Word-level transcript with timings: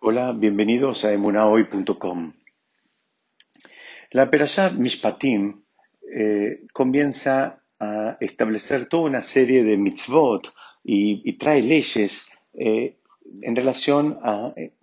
Hola, 0.00 0.32
bienvenidos 0.32 1.06
a 1.06 1.12
emunahoy.com. 1.14 2.34
La 4.10 4.30
Perashá 4.30 4.68
Mishpatim 4.68 5.62
eh, 6.14 6.66
comienza 6.74 7.62
a 7.80 8.18
establecer 8.20 8.90
toda 8.90 9.04
una 9.04 9.22
serie 9.22 9.64
de 9.64 9.78
mitzvot 9.78 10.52
y, 10.84 11.32
trae 11.38 11.62
leyes 11.62 12.30
eh, 12.52 12.98
en 13.40 13.56
relación 13.56 14.18
a 14.22 14.52
eh, 14.54 14.74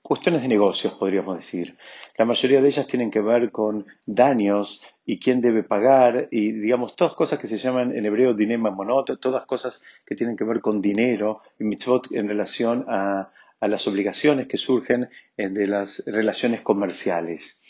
cuestiones 0.00 0.40
de 0.40 0.48
negocios, 0.48 0.94
podríamos 0.94 1.36
decir. 1.36 1.76
La 2.16 2.24
mayoría 2.24 2.62
de 2.62 2.68
ellas 2.68 2.86
tienen 2.86 3.10
que 3.10 3.20
ver 3.20 3.52
con 3.52 3.86
daños 4.06 4.82
y 5.04 5.18
quién 5.18 5.42
debe 5.42 5.64
pagar 5.64 6.28
y, 6.30 6.50
digamos, 6.50 6.96
todas 6.96 7.12
cosas 7.12 7.38
que 7.38 7.46
se 7.46 7.58
llaman 7.58 7.94
en 7.94 8.06
hebreo 8.06 8.32
dinema 8.32 8.70
monot, 8.70 9.20
todas 9.20 9.44
cosas 9.44 9.82
que 10.06 10.14
tienen 10.14 10.34
que 10.34 10.44
ver 10.44 10.62
con 10.62 10.80
dinero 10.80 11.42
y 11.60 11.64
mitzvot 11.64 12.10
en 12.12 12.26
relación 12.26 12.86
a 12.88 13.30
a 13.60 13.68
las 13.68 13.86
obligaciones 13.88 14.46
que 14.46 14.56
surgen 14.56 15.08
eh, 15.36 15.48
de 15.48 15.66
las 15.66 16.02
relaciones 16.06 16.60
comerciales. 16.62 17.60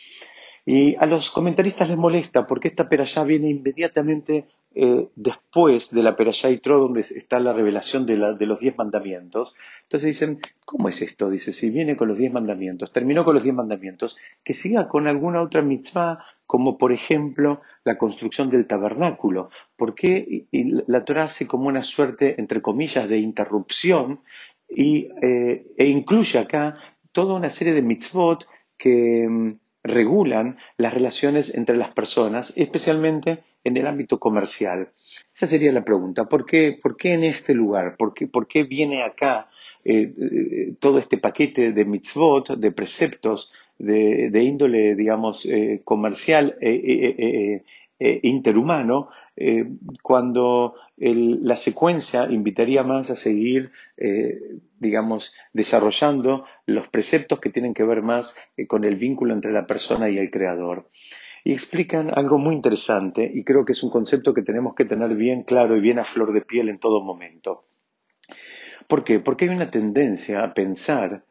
Y 0.67 0.97
a 0.97 1.07
los 1.07 1.31
comentaristas 1.31 1.89
les 1.89 1.99
molesta 1.99 2.47
porque 2.47 2.69
esta 2.69 2.89
perashá 2.89 3.23
viene 3.25 3.51
inmediatamente 3.51 4.47
eh, 4.77 5.09
después 5.15 5.91
de 5.93 6.03
la 6.03 6.17
perashá 6.17 6.51
Yitro, 6.51 6.81
donde 6.81 7.01
está 7.03 7.39
la 7.39 7.53
revelación 7.53 8.07
de, 8.07 8.17
los 8.17 8.61
diez 8.61 8.77
mandamientos. 8.77 9.57
Entonces 9.83 10.09
dicen, 10.09 10.41
¿cómo 10.65 10.89
es 10.89 11.01
esto? 11.01 11.31
Dice, 11.31 11.53
si 11.53 11.71
viene 11.71 11.97
con 11.97 12.09
los 12.09 12.19
diez 12.19 12.33
mandamientos, 12.33 12.93
terminó 12.93 13.25
con 13.25 13.35
los 13.35 13.45
diez 13.45 13.55
mandamientos, 13.55 14.17
que 14.43 14.55
siga 14.55 14.89
con 14.89 15.07
alguna 15.07 15.43
otra 15.43 15.63
mitzvah, 15.63 16.25
como 16.47 16.77
por 16.77 16.93
ejemplo 16.93 17.61
la 17.85 17.97
construcción 17.99 18.51
del 18.51 18.67
tabernáculo. 18.67 19.51
¿Por 19.77 19.95
qué 19.95 20.47
la 20.87 21.05
Torah 21.05 21.25
hace 21.25 21.47
como 21.47 21.69
una 21.69 21.85
suerte, 21.85 22.35
entre 22.39 22.61
comillas, 22.61 23.09
de 23.09 23.19
interrupción 23.19 24.21
y, 24.69 25.09
eh, 25.23 25.67
e 25.77 25.87
incluye 25.87 26.39
acá 26.39 26.77
toda 27.13 27.35
una 27.35 27.51
serie 27.51 27.73
de 27.73 27.83
mitzvot 27.83 28.47
que 28.77 29.27
mm, 29.29 29.59
regulan 29.85 30.59
las 30.77 30.95
relaciones 30.95 31.55
entre 31.55 31.77
las 31.77 31.93
personas, 31.93 32.53
especialmente 32.57 33.45
en 33.65 33.77
el 33.77 33.87
ámbito 33.87 34.19
comercial. 34.19 34.91
Esa 35.35 35.47
sería 35.47 35.73
la 35.73 35.85
pregunta. 35.85 36.25
¿Por 36.27 36.45
qué, 36.47 36.79
por 36.81 36.97
qué 36.97 37.13
en 37.13 37.25
este 37.25 37.55
lugar? 37.55 37.97
¿Por 37.97 38.15
qué, 38.15 38.27
por 38.27 38.47
qué 38.47 38.65
viene 38.65 39.03
acá 39.03 39.49
eh, 39.85 40.13
eh, 40.19 40.75
todo 40.81 40.99
este 40.99 41.19
paquete 41.19 41.73
de 41.73 41.85
mitzvot, 41.85 42.57
de 42.57 42.73
preceptos 42.73 43.53
de, 43.79 44.31
de 44.31 44.43
índole, 44.43 44.95
digamos, 44.95 45.47
comercial 45.85 46.57
e, 46.61 47.63
interhumano, 48.23 49.09
eh, 49.37 49.67
cuando 50.03 50.75
la 50.97 51.57
secuencia 51.57 52.31
invitaría 52.31 52.85
más 52.85 53.11
a 53.11 53.17
seguir, 53.17 53.73
eh, 53.97 54.39
digamos, 54.79 55.35
desarrollando 55.53 56.45
los 56.67 56.89
preceptos 56.89 57.41
que 57.41 57.51
tienen 57.51 57.75
que 57.75 57.85
ver 57.85 58.03
más 58.03 58.37
eh, 58.57 58.67
con 58.67 58.85
el 58.85 58.97
vínculo 58.97 59.35
entre 59.35 59.53
la 59.53 59.67
persona 59.67 60.09
y 60.09 60.19
el 60.19 60.31
creador. 60.31 60.89
Y 61.43 61.53
explican 61.53 62.17
algo 62.17 62.39
muy 62.39 62.55
interesante 62.55 63.31
y 63.33 63.45
creo 63.45 63.65
que 63.65 63.73
es 63.73 63.83
un 63.83 63.91
concepto 63.91 64.33
que 64.33 64.43
tenemos 64.43 64.75
que 64.75 64.85
tener 64.85 65.15
bien 65.15 65.43
claro 65.43 65.77
y 65.77 65.81
bien 65.81 65.99
a 65.99 66.05
flor 66.05 66.33
de 66.33 66.41
piel 66.41 66.69
en 66.69 66.79
todo 66.79 67.03
momento. 67.03 67.65
¿Por 68.87 69.05
qué? 69.05 69.19
Porque 69.19 69.47
hay 69.47 69.51
una 69.51 69.71
tendencia 69.71 70.43
a 70.43 70.55
pensar 70.55 71.25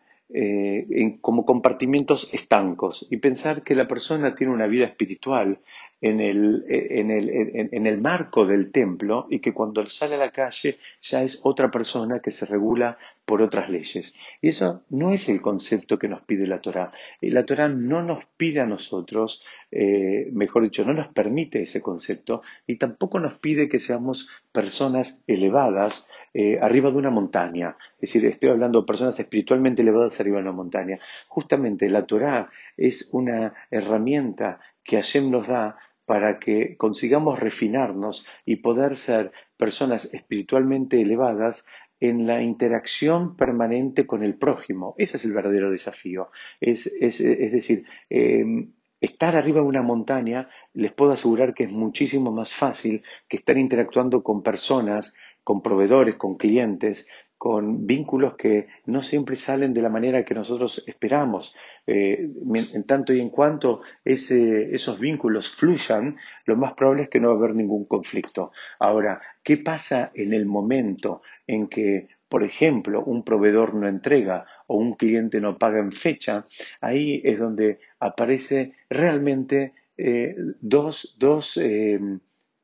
como 1.21 1.45
compartimientos 1.45 2.33
estancos 2.33 3.05
y 3.11 3.17
pensar 3.17 3.61
que 3.61 3.75
la 3.75 3.87
persona 3.87 4.33
tiene 4.33 4.51
una 4.51 4.65
vida 4.65 4.85
espiritual 4.85 5.59
en 6.03 6.19
el, 6.19 6.65
en, 6.67 7.11
el, 7.11 7.29
en, 7.71 7.87
el, 7.87 8.01
marco 8.01 8.45
del 8.45 8.71
templo 8.71 9.25
y 9.29 9.39
que 9.39 9.53
cuando 9.53 9.87
sale 9.87 10.15
a 10.15 10.17
la 10.17 10.31
calle 10.31 10.77
ya 11.01 11.23
es 11.23 11.39
otra 11.45 11.71
persona 11.71 12.19
que 12.19 12.29
se 12.29 12.45
regula 12.45 12.97
por 13.23 13.41
otras 13.41 13.69
leyes. 13.69 14.13
Y 14.41 14.49
eso 14.49 14.83
no 14.89 15.13
es 15.13 15.29
el 15.29 15.41
concepto 15.41 15.97
que 15.97 16.09
nos 16.09 16.21
pide 16.23 16.45
la 16.45 16.59
Torah. 16.59 16.91
La 17.21 17.45
Torah 17.45 17.69
no 17.69 18.03
nos 18.03 18.25
pide 18.35 18.59
a 18.59 18.65
nosotros, 18.65 19.45
eh, 19.71 20.29
mejor 20.33 20.63
dicho, 20.63 20.83
no 20.83 20.93
nos 20.93 21.07
permite 21.07 21.61
ese 21.61 21.81
concepto 21.81 22.41
y 22.67 22.75
tampoco 22.75 23.21
nos 23.21 23.35
pide 23.35 23.69
que 23.69 23.79
seamos 23.79 24.27
personas 24.51 25.23
elevadas 25.25 26.09
eh, 26.33 26.59
arriba 26.61 26.91
de 26.91 26.97
una 26.97 27.11
montaña. 27.11 27.77
Es 28.01 28.11
decir, 28.13 28.25
estoy 28.25 28.49
hablando 28.49 28.81
de 28.81 28.87
personas 28.87 29.17
espiritualmente 29.21 29.83
elevadas 29.83 30.19
arriba 30.19 30.35
de 30.35 30.43
una 30.43 30.51
montaña. 30.51 30.99
Justamente 31.29 31.89
la 31.89 32.05
Torah 32.05 32.49
es 32.75 33.07
una 33.13 33.53
herramienta 33.71 34.59
que 34.83 34.97
Hashem 34.97 35.31
nos 35.31 35.47
da 35.47 35.77
para 36.05 36.39
que 36.39 36.75
consigamos 36.77 37.39
refinarnos 37.39 38.25
y 38.45 38.57
poder 38.57 38.95
ser 38.97 39.31
personas 39.57 40.13
espiritualmente 40.13 41.01
elevadas 41.01 41.65
en 41.99 42.27
la 42.27 42.41
interacción 42.41 43.37
permanente 43.37 44.05
con 44.05 44.23
el 44.23 44.35
prójimo. 44.35 44.93
Ese 44.97 45.17
es 45.17 45.25
el 45.25 45.33
verdadero 45.33 45.71
desafío. 45.71 46.31
Es, 46.59 46.83
decir, 46.99 47.85
em, 48.09 48.73
estar 48.99 49.35
arriba 49.35 49.61
de 49.61 49.67
una 49.67 49.81
montaña, 49.81 50.49
les 50.73 50.91
puedo 50.91 51.13
asegurar 51.13 51.53
que 51.53 51.63
es 51.63 51.71
muchísimo 51.71 52.31
más 52.31 52.53
fácil 52.53 53.03
que 53.27 53.37
estar 53.37 53.57
interactuando 53.57 54.21
con 54.21 54.43
personas, 54.43 55.15
con 55.43 55.61
proveedores, 55.61 56.15
con 56.15 56.35
clientes, 56.35 57.07
con 57.37 57.85
vínculos 57.85 58.35
que 58.35 58.67
no 58.85 59.03
siempre 59.03 59.35
salen 59.35 59.73
de 59.73 59.81
la 59.81 59.89
manera 59.89 60.23
que 60.23 60.33
nosotros 60.33 60.83
esperamos. 60.87 61.55
Eh, 61.85 62.29
en 62.73 62.83
tanto 62.85 63.13
y 63.13 63.19
en 63.19 63.29
cuanto 63.29 63.81
esos 64.05 64.99
vínculos 64.99 65.49
fluyan, 65.49 66.15
lo 66.45 66.55
más 66.55 66.73
probable 66.73 67.03
es 67.03 67.09
que 67.09 67.19
no 67.19 67.29
va 67.29 67.33
a 67.33 67.37
haber 67.37 67.55
ningún 67.55 67.85
conflicto. 67.85 68.51
Ahora, 68.79 69.21
¿qué 69.43 69.57
pasa 69.57 70.11
en 70.13 70.33
el 70.33 70.45
momento 70.45 71.21
en 71.45 71.67
que, 71.67 72.07
por 72.29 72.43
ejemplo, 72.43 73.03
un 73.03 73.23
proveedor 73.23 73.73
no 73.73 73.87
entrega 73.87 74.45
o 74.67 74.77
un 74.77 74.93
cliente 74.93 75.41
no 75.41 75.57
paga 75.57 75.79
en 75.79 75.91
fecha? 75.91 76.45
Ahí 76.79 77.21
es 77.25 77.37
donde 77.37 77.79
aparece 77.99 78.73
realmente 78.89 79.73
eh, 79.97 80.35
dos, 80.61 81.57
eh, 81.61 81.99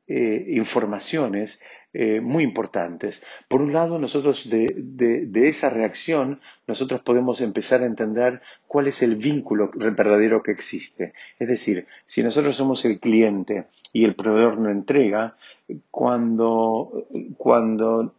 informaciones 0.06 1.60
eh, 1.92 2.20
muy 2.20 2.44
importantes. 2.44 3.20
Por 3.48 3.62
un 3.62 3.72
lado, 3.72 3.98
nosotros 3.98 4.48
de, 4.48 5.28
esa 5.34 5.70
reacción, 5.70 6.40
nosotros 6.68 7.00
podemos 7.00 7.40
empezar 7.40 7.82
a 7.82 7.86
entender 7.86 8.42
cuál 8.68 8.86
es 8.86 9.02
el 9.02 9.16
vínculo 9.16 9.72
verdadero 9.74 10.40
que 10.42 10.52
existe. 10.52 11.14
Es 11.40 11.48
decir, 11.48 11.86
si 12.04 12.22
nosotros 12.22 12.54
somos 12.54 12.84
el 12.84 13.00
cliente 13.00 13.66
y 13.92 14.04
el 14.04 14.14
proveedor 14.14 14.58
no 14.58 14.70
entrega, 14.70 15.36
cuando, 15.90 17.06
cuando, 17.36 18.14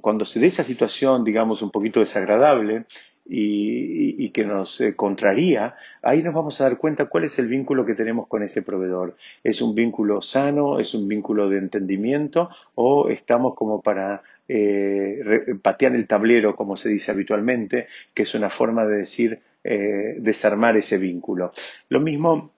cuando 0.00 0.24
se 0.24 0.40
dé 0.40 0.46
esa 0.46 0.64
situación, 0.64 1.22
digamos, 1.22 1.60
un 1.60 1.70
poquito 1.70 2.00
desagradable, 2.00 2.86
y, 3.26 4.30
que 4.30 4.44
nos 4.44 4.80
eh, 4.80 4.96
contraría, 4.96 5.76
ahí 6.02 6.22
nos 6.22 6.34
vamos 6.34 6.60
a 6.60 6.64
dar 6.64 6.78
cuenta 6.78 7.06
cuál 7.06 7.24
es 7.24 7.38
el 7.38 7.46
vínculo 7.46 7.86
que 7.86 7.94
tenemos 7.94 8.26
con 8.26 8.42
ese 8.42 8.62
proveedor. 8.62 9.16
¿Es 9.44 9.62
un 9.62 9.74
vínculo 9.74 10.20
sano? 10.20 10.80
¿Es 10.80 10.94
un 10.94 11.06
vínculo 11.06 11.48
de 11.48 11.58
entendimiento? 11.58 12.50
¿O 12.74 13.08
estamos 13.10 13.54
como 13.54 13.80
para 13.80 14.22
eh, 14.48 15.54
patear 15.62 15.94
el 15.94 16.06
tablero, 16.06 16.56
como 16.56 16.76
se 16.76 16.88
dice 16.88 17.12
habitualmente, 17.12 17.86
que 18.12 18.24
es 18.24 18.34
una 18.34 18.50
forma 18.50 18.84
de 18.86 18.96
decir 18.96 19.40
eh, 19.62 20.16
desarmar 20.18 20.76
ese 20.76 20.98
vínculo? 20.98 21.52
Lo 21.88 22.00
mismo 22.00 22.50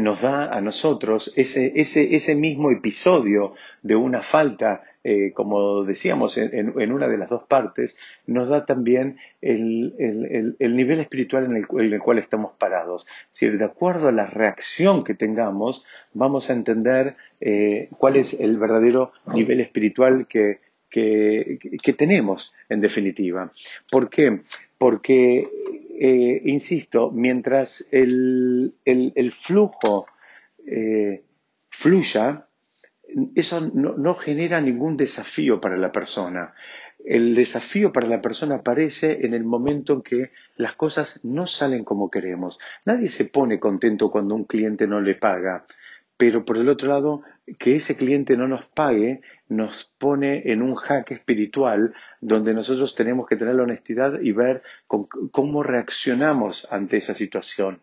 nos 0.00 0.22
da 0.22 0.46
a 0.46 0.60
nosotros 0.60 1.32
ese, 1.36 1.72
ese, 1.80 2.14
ese 2.14 2.34
mismo 2.34 2.70
episodio 2.70 3.54
de 3.82 3.96
una 3.96 4.22
falta, 4.22 4.82
eh, 5.04 5.32
como 5.32 5.84
decíamos 5.84 6.36
en, 6.36 6.92
una 6.92 7.08
de 7.08 7.18
las 7.18 7.28
dos 7.28 7.44
partes, 7.44 7.96
nos 8.26 8.48
da 8.48 8.66
también 8.66 9.18
el, 9.40 10.56
nivel 10.58 11.00
espiritual 11.00 11.44
en 11.44 11.56
el, 11.56 12.00
cual 12.00 12.18
estamos 12.18 12.52
parados. 12.58 13.06
Si 13.30 13.48
de 13.48 13.64
acuerdo 13.64 14.08
a 14.08 14.12
la 14.12 14.26
reacción 14.26 15.04
que 15.04 15.14
tengamos, 15.14 15.86
vamos 16.12 16.50
a 16.50 16.54
entender 16.54 17.16
eh, 17.40 17.88
cuál 17.98 18.16
es 18.16 18.40
el 18.40 18.58
verdadero 18.58 19.12
nivel 19.26 19.60
espiritual 19.60 20.26
que, 20.26 20.60
que, 20.90 21.94
tenemos, 21.96 22.52
en 22.68 22.80
definitiva. 22.80 23.52
¿Por 23.90 24.10
qué? 24.10 24.40
Porque, 24.76 25.48
eh, 26.02 26.40
insisto, 26.46 27.10
mientras 27.10 27.86
el, 27.92 28.72
flujo 29.32 30.06
fluya, 31.68 32.46
eso 33.34 33.60
no, 33.60 34.14
genera 34.14 34.60
ningún 34.60 34.96
desafío 34.96 35.60
para 35.60 35.76
la 35.76 35.92
persona. 35.92 36.54
El 37.04 37.34
desafío 37.34 37.92
para 37.92 38.08
la 38.08 38.20
persona 38.20 38.56
aparece 38.56 39.24
en 39.24 39.34
el 39.34 39.44
momento 39.44 39.94
en 39.94 40.02
que 40.02 40.30
las 40.56 40.74
cosas 40.74 41.24
no 41.24 41.46
salen 41.46 41.84
como 41.84 42.10
queremos. 42.10 42.58
Nadie 42.84 43.08
se 43.08 43.26
pone 43.26 43.58
contento 43.58 44.10
cuando 44.10 44.34
un 44.34 44.44
cliente 44.44 44.86
no 44.86 45.00
le 45.00 45.14
paga, 45.14 45.64
pero 46.20 46.44
por 46.44 46.58
el 46.58 46.68
otro 46.68 46.86
lado, 46.86 47.22
que 47.58 47.76
ese 47.76 47.96
cliente 47.96 48.36
no 48.36 48.46
nos 48.46 48.66
pague 48.66 49.22
nos 49.48 49.90
pone 49.96 50.52
en 50.52 50.60
un 50.60 50.74
jaque 50.74 51.14
espiritual 51.14 51.94
donde 52.20 52.52
nosotros 52.52 52.94
tenemos 52.94 53.26
que 53.26 53.36
tener 53.36 53.54
la 53.54 53.62
honestidad 53.62 54.20
y 54.20 54.32
ver 54.32 54.62
cómo 54.86 55.62
reaccionamos 55.62 56.68
ante 56.70 56.98
esa 56.98 57.14
situación. 57.14 57.80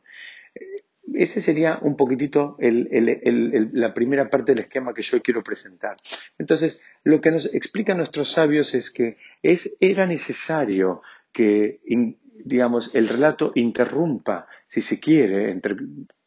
Ese 1.16 1.42
sería 1.42 1.80
un 1.82 1.98
poquitito 1.98 2.58
la 2.60 3.94
primera 3.96 4.30
parte 4.30 4.52
del 4.52 4.66
esquema 4.66 4.94
que 4.94 5.02
yo 5.02 5.20
quiero 5.24 5.44
presentar. 5.44 5.98
Entonces, 6.38 6.84
lo 7.04 7.20
que 7.22 7.32
nos 7.32 7.52
explican 7.56 7.98
nuestros 7.98 8.32
sabios 8.32 8.76
es 8.76 8.92
que 8.92 9.18
era 9.80 10.06
necesario 10.06 11.02
que 11.32 11.80
digamos, 12.46 12.94
el 12.94 13.08
relato 13.08 13.52
interrumpa, 13.56 14.48
si 14.68 14.82
se 14.82 15.00
quiere, 15.00 15.50
entre 15.50 15.76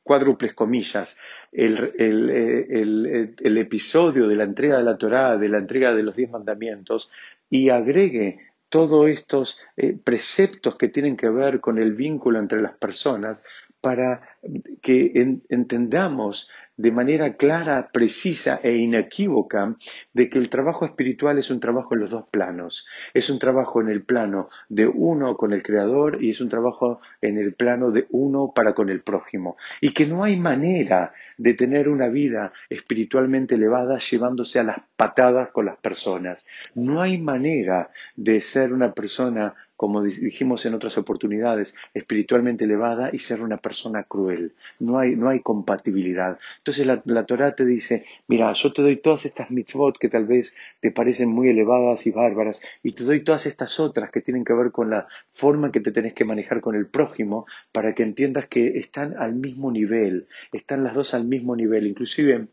cuádruples 0.02 0.54
comillas, 0.54 1.16
el, 1.52 1.92
el, 1.98 3.58
episodio 3.58 4.28
de 4.28 4.36
la 4.36 4.44
entrega 4.44 4.78
de 4.78 4.84
la 4.84 4.98
Torá, 4.98 5.36
de 5.36 5.48
la 5.48 5.58
entrega 5.58 5.94
de 5.94 6.02
los 6.02 6.16
diez 6.16 6.30
mandamientos, 6.30 7.10
y 7.48 7.70
agregue 7.70 8.38
todos 8.68 9.08
estos 9.08 9.58
eh, 9.76 9.96
preceptos 10.02 10.76
que 10.76 10.88
tienen 10.88 11.16
que 11.16 11.28
ver 11.28 11.60
con 11.60 11.78
el 11.78 11.94
vínculo 11.94 12.38
entre 12.38 12.62
las 12.62 12.72
personas 12.74 13.44
para 13.80 14.36
que 14.80 15.38
entendamos 15.48 16.50
de 16.80 16.92
manera 16.92 17.34
clara, 17.34 17.90
precisa 17.92 18.58
e 18.62 18.74
inequívoca 18.74 19.76
de 20.14 20.30
que 20.30 20.38
el 20.38 20.48
trabajo 20.48 20.86
espiritual 20.86 21.36
es 21.36 21.50
un 21.50 21.60
trabajo 21.60 21.92
en 21.92 22.00
los 22.00 22.10
dos 22.10 22.24
planos. 22.30 22.86
Es 23.12 23.28
un 23.28 23.38
trabajo 23.38 23.82
en 23.82 23.90
el 23.90 24.02
plano 24.02 24.48
de 24.70 24.86
uno 24.86 25.36
con 25.36 25.52
el 25.52 25.62
Creador 25.62 26.24
y 26.24 26.30
es 26.30 26.40
un 26.40 26.48
trabajo 26.48 27.02
en 27.20 27.36
el 27.36 27.52
plano 27.52 27.90
de 27.90 28.06
uno 28.08 28.52
para 28.54 28.72
con 28.72 28.88
el 28.88 29.02
prójimo. 29.02 29.58
Y 29.82 29.92
que 29.92 30.06
no 30.06 30.24
hay 30.24 30.38
manera 30.38 31.12
de 31.36 31.52
tener 31.52 31.86
una 31.86 32.08
vida 32.08 32.54
espiritualmente 32.70 33.56
elevada 33.56 33.98
llevándose 33.98 34.58
a 34.58 34.64
las 34.64 34.78
patadas 34.96 35.50
con 35.50 35.66
las 35.66 35.76
personas. 35.76 36.46
No 36.74 37.02
hay 37.02 37.18
manera 37.18 37.90
de 38.16 38.40
ser 38.40 38.72
una 38.72 38.94
persona 38.94 39.54
como 39.80 40.02
dijimos 40.02 40.66
en 40.66 40.74
otras 40.74 40.98
oportunidades, 40.98 41.74
espiritualmente 41.94 42.66
elevada 42.66 43.08
y 43.14 43.18
ser 43.18 43.40
una 43.40 43.56
persona 43.56 44.02
cruel. 44.02 44.52
No 44.78 44.98
hay, 44.98 45.16
no 45.16 45.30
hay 45.30 45.40
compatibilidad. 45.40 46.38
Entonces 46.58 46.86
la, 46.86 47.00
la 47.06 47.24
Torah 47.24 47.54
te 47.54 47.64
dice, 47.64 48.04
mira, 48.28 48.52
yo 48.52 48.74
te 48.74 48.82
doy 48.82 48.98
todas 48.98 49.24
estas 49.24 49.50
mitzvot 49.50 49.96
que 49.96 50.10
tal 50.10 50.26
vez 50.26 50.54
te 50.80 50.90
parecen 50.90 51.30
muy 51.30 51.48
elevadas 51.48 52.06
y 52.06 52.10
bárbaras, 52.10 52.60
y 52.82 52.92
te 52.92 53.04
doy 53.04 53.24
todas 53.24 53.46
estas 53.46 53.80
otras 53.80 54.10
que 54.10 54.20
tienen 54.20 54.44
que 54.44 54.52
ver 54.52 54.70
con 54.70 54.90
la 54.90 55.08
forma 55.32 55.72
que 55.72 55.80
te 55.80 55.92
tenés 55.92 56.12
que 56.12 56.26
manejar 56.26 56.60
con 56.60 56.74
el 56.74 56.86
prójimo 56.86 57.46
para 57.72 57.94
que 57.94 58.02
entiendas 58.02 58.48
que 58.48 58.76
están 58.76 59.16
al 59.16 59.34
mismo 59.34 59.72
nivel, 59.72 60.28
están 60.52 60.84
las 60.84 60.92
dos 60.92 61.14
al 61.14 61.26
mismo 61.26 61.56
nivel. 61.56 61.86
Inclusive 61.86 62.48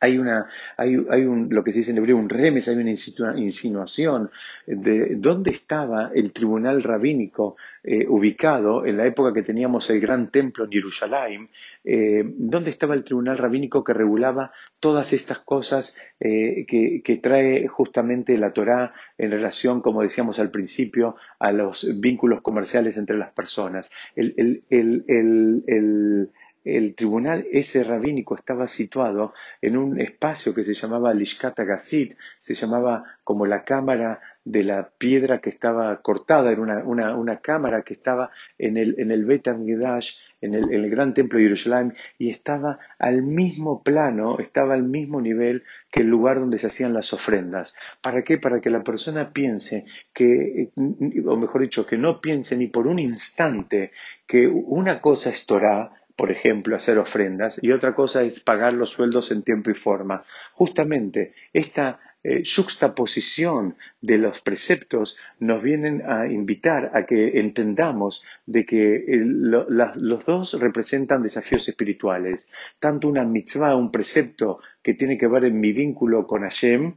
hay 0.00 0.18
una, 0.18 0.46
hay, 0.76 0.96
hay 1.10 1.22
un, 1.24 1.48
lo 1.50 1.64
que 1.64 1.72
se 1.72 1.78
dice 1.78 1.90
en 1.90 1.98
hebreo, 1.98 2.16
un 2.16 2.28
remes, 2.28 2.68
hay 2.68 2.76
una 2.76 2.90
insinuación 3.38 4.30
de 4.66 5.16
dónde 5.16 5.50
estaba 5.50 6.10
el 6.14 6.32
tribunal 6.32 6.82
rabínico 6.82 7.56
eh, 7.82 8.06
ubicado 8.08 8.84
en 8.84 8.96
la 8.96 9.06
época 9.06 9.32
que 9.32 9.42
teníamos 9.42 9.88
el 9.90 10.00
gran 10.00 10.30
templo 10.30 10.64
en 10.64 10.72
Jerusalén, 10.72 11.50
eh, 11.84 12.24
dónde 12.26 12.70
estaba 12.70 12.94
el 12.94 13.04
tribunal 13.04 13.38
rabínico 13.38 13.84
que 13.84 13.94
regulaba 13.94 14.52
todas 14.80 15.12
estas 15.12 15.38
cosas 15.38 15.96
eh, 16.18 16.66
que, 16.66 17.00
que, 17.02 17.16
trae 17.18 17.68
justamente 17.68 18.36
la 18.38 18.52
Torá 18.52 18.92
en 19.16 19.30
relación, 19.30 19.80
como 19.80 20.02
decíamos 20.02 20.38
al 20.40 20.50
principio, 20.50 21.16
a 21.38 21.52
los 21.52 22.00
vínculos 22.00 22.42
comerciales 22.42 22.96
entre 22.96 23.16
las 23.16 23.30
personas. 23.30 23.90
el, 24.16 24.34
el, 24.36 25.04
el, 25.06 25.64
el 25.66 26.30
el 26.66 26.96
tribunal 26.96 27.46
ese 27.52 27.84
rabínico 27.84 28.34
estaba 28.34 28.66
situado 28.66 29.32
en 29.62 29.76
un 29.76 30.00
espacio 30.00 30.52
que 30.52 30.64
se 30.64 30.74
llamaba 30.74 31.14
Lishkata 31.14 31.64
Gazit, 31.64 32.16
se 32.40 32.54
llamaba 32.54 33.04
como 33.22 33.46
la 33.46 33.62
cámara 33.62 34.20
de 34.44 34.64
la 34.64 34.90
piedra 34.90 35.40
que 35.40 35.50
estaba 35.50 36.02
cortada, 36.02 36.50
era 36.50 36.60
una, 36.60 37.40
cámara 37.40 37.82
que 37.82 37.94
estaba 37.94 38.30
en 38.58 38.76
el, 38.76 38.94
en 38.98 39.10
el 39.10 39.24
Bet 39.24 39.46
en 39.48 40.54
el, 40.54 40.72
el 40.72 40.90
gran 40.90 41.14
templo 41.14 41.38
de 41.38 41.44
Jerusalén, 41.44 41.94
y 42.18 42.30
estaba 42.30 42.78
al 42.98 43.22
mismo 43.22 43.82
plano, 43.82 44.38
estaba 44.38 44.74
al 44.74 44.82
mismo 44.82 45.20
nivel 45.20 45.64
que 45.90 46.00
el 46.00 46.08
lugar 46.08 46.40
donde 46.40 46.58
se 46.58 46.66
hacían 46.68 46.94
las 46.94 47.12
ofrendas. 47.12 47.74
¿Para 48.00 48.22
qué? 48.22 48.38
Para 48.38 48.60
que 48.60 48.70
la 48.70 48.82
persona 48.82 49.32
piense 49.32 49.84
que, 50.12 50.70
o 50.76 51.36
mejor 51.36 51.62
dicho, 51.62 51.86
que 51.86 51.98
no 51.98 52.20
piense 52.20 52.56
ni 52.56 52.66
por 52.66 52.86
un 52.86 52.98
instante 52.98 53.92
que 54.26 54.46
una 54.46 55.00
cosa 55.00 55.30
es 55.30 55.46
Torah, 55.46 55.90
por 56.16 56.32
ejemplo, 56.32 56.74
hacer 56.74 56.98
ofrendas, 56.98 57.62
y 57.62 57.72
otra 57.72 57.94
cosa 57.94 58.22
es 58.22 58.40
pagar 58.40 58.72
los 58.72 58.90
sueldos 58.90 59.30
en 59.30 59.42
tiempo 59.42 59.70
y 59.70 59.74
forma. 59.74 60.24
Justamente 60.54 61.34
esta 61.52 62.00
eh, 62.28 62.42
juxtaposición 62.44 63.76
de 64.00 64.18
los 64.18 64.40
preceptos 64.40 65.16
nos 65.38 65.62
vienen 65.62 66.02
a 66.10 66.26
invitar 66.26 66.90
a 66.92 67.06
que 67.06 67.38
entendamos 67.38 68.24
de 68.46 68.66
que 68.66 69.04
los 69.06 70.24
dos 70.24 70.54
representan 70.58 71.22
desafíos 71.22 71.68
espirituales. 71.68 72.50
Tanto 72.80 73.06
una 73.06 73.24
mitzvah, 73.24 73.76
un 73.76 73.92
precepto 73.92 74.58
que 74.82 74.94
tiene 74.94 75.16
que 75.16 75.28
ver 75.28 75.44
en 75.44 75.60
mi 75.60 75.72
vínculo 75.72 76.26
con 76.26 76.42
Hashem, 76.42 76.96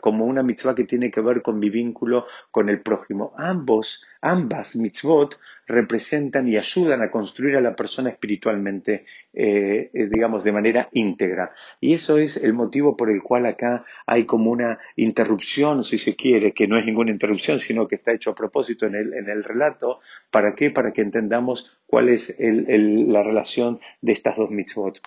como 0.00 0.24
una 0.24 0.42
mitzvah 0.42 0.74
que 0.74 0.84
tiene 0.84 1.10
que 1.10 1.20
ver 1.20 1.42
con 1.42 1.58
mi 1.58 1.68
vínculo 1.68 2.26
con 2.50 2.68
el 2.68 2.80
prójimo. 2.80 3.34
Ambos, 3.36 4.04
ambas 4.20 4.76
mitzvot 4.76 5.38
representan 5.66 6.48
y 6.48 6.56
ayudan 6.56 7.02
a 7.02 7.10
construir 7.10 7.56
a 7.56 7.60
la 7.60 7.76
persona 7.76 8.10
espiritualmente, 8.10 9.04
eh, 9.32 9.90
eh, 9.92 10.06
digamos, 10.10 10.44
de 10.44 10.52
manera 10.52 10.88
íntegra. 10.92 11.52
Y 11.80 11.94
eso 11.94 12.18
es 12.18 12.42
el 12.42 12.54
motivo 12.54 12.96
por 12.96 13.10
el 13.10 13.22
cual 13.22 13.46
acá 13.46 13.84
hay 14.06 14.24
como 14.24 14.50
una 14.50 14.78
interrupción, 14.96 15.84
si 15.84 15.98
se 15.98 16.16
quiere, 16.16 16.52
que 16.52 16.66
no 16.66 16.78
es 16.78 16.84
ninguna 16.84 17.10
interrupción, 17.10 17.58
sino 17.58 17.86
que 17.86 17.96
está 17.96 18.12
hecho 18.12 18.30
a 18.30 18.34
propósito 18.34 18.86
en 18.86 18.94
el, 18.94 19.14
en 19.14 19.28
el 19.28 19.44
relato. 19.44 20.00
¿Para 20.30 20.54
qué? 20.54 20.70
Para 20.70 20.92
que 20.92 21.02
entendamos 21.02 21.78
cuál 21.86 22.08
es 22.08 22.38
la 22.40 23.22
relación 23.22 23.80
de 24.00 24.12
estas 24.12 24.36
dos 24.36 24.50
mitzvot. 24.50 25.00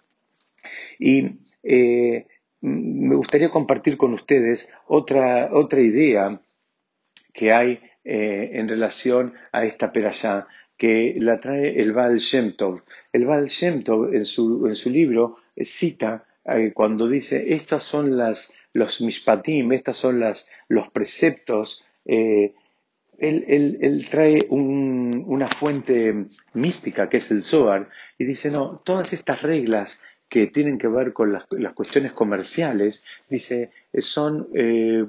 Y 0.99 1.39
eh, 1.63 2.27
me 2.61 3.15
gustaría 3.15 3.49
compartir 3.49 3.97
con 3.97 4.13
ustedes 4.13 4.71
otra, 4.87 5.49
otra 5.53 5.81
idea 5.81 6.41
que 7.33 7.51
hay 7.51 7.79
eh, 8.03 8.51
en 8.53 8.67
relación 8.67 9.33
a 9.51 9.65
esta 9.65 9.91
perashá, 9.91 10.47
que 10.77 11.15
la 11.19 11.39
trae 11.39 11.81
el 11.81 11.93
Baal 11.93 12.17
Shem 12.17 12.55
Tov. 12.55 12.81
El 13.11 13.25
Baal 13.25 13.47
Shem 13.47 13.83
Tov 13.83 14.13
en 14.13 14.25
su, 14.25 14.67
en 14.67 14.75
su 14.75 14.89
libro 14.89 15.37
cita 15.57 16.25
eh, 16.45 16.71
cuando 16.73 17.07
dice, 17.07 17.53
estas 17.53 17.83
son 17.83 18.17
las, 18.17 18.53
los 18.73 19.01
mishpatim, 19.01 19.71
estas 19.71 19.97
son 19.97 20.19
las, 20.19 20.49
los 20.67 20.89
preceptos, 20.89 21.83
eh, 22.05 22.53
él, 23.17 23.77
él, 23.81 24.07
trae 24.09 24.39
un, 24.49 25.23
una 25.25 25.47
fuente 25.47 26.27
mística 26.53 27.07
que 27.09 27.17
es 27.17 27.31
el 27.31 27.43
Zohar 27.43 27.89
y 28.17 28.25
dice, 28.25 28.51
no, 28.51 28.81
todas 28.83 29.13
estas 29.13 29.41
reglas 29.41 30.03
que 30.29 30.47
tienen 30.47 30.77
que 30.77 30.87
ver 30.87 31.13
con 31.13 31.31
las, 31.31 31.45
cuestiones 31.73 32.11
comerciales, 32.11 33.05
dice, 33.29 33.71
son, 33.99 34.47
eh, 34.53 35.05